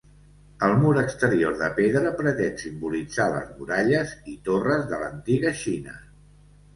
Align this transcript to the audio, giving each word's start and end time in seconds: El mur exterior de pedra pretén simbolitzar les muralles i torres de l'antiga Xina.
El 0.67 0.71
mur 0.83 0.91
exterior 0.99 1.57
de 1.57 1.67
pedra 1.79 2.13
pretén 2.21 2.57
simbolitzar 2.61 3.27
les 3.33 3.51
muralles 3.59 4.15
i 4.31 4.33
torres 4.49 4.89
de 4.95 4.99
l'antiga 5.03 5.53
Xina. 5.61 5.95